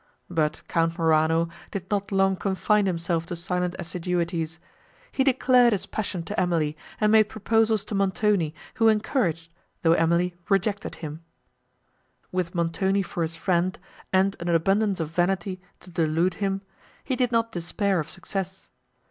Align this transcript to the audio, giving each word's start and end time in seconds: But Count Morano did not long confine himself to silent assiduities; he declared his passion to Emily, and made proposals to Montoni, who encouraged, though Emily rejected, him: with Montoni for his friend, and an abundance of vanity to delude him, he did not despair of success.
But 0.31 0.63
Count 0.67 0.97
Morano 0.97 1.47
did 1.69 1.91
not 1.91 2.11
long 2.11 2.35
confine 2.35 2.87
himself 2.87 3.27
to 3.27 3.35
silent 3.35 3.75
assiduities; 3.77 4.59
he 5.11 5.23
declared 5.23 5.73
his 5.73 5.85
passion 5.85 6.23
to 6.23 6.39
Emily, 6.39 6.75
and 6.99 7.11
made 7.11 7.29
proposals 7.29 7.85
to 7.85 7.93
Montoni, 7.93 8.55
who 8.73 8.87
encouraged, 8.87 9.53
though 9.83 9.93
Emily 9.93 10.33
rejected, 10.49 10.95
him: 10.95 11.23
with 12.31 12.55
Montoni 12.55 13.03
for 13.03 13.21
his 13.21 13.35
friend, 13.35 13.77
and 14.11 14.35
an 14.39 14.49
abundance 14.49 14.99
of 14.99 15.09
vanity 15.11 15.61
to 15.81 15.91
delude 15.91 16.33
him, 16.41 16.63
he 17.03 17.15
did 17.15 17.31
not 17.31 17.51
despair 17.51 17.99
of 17.99 18.09
success. 18.09 18.69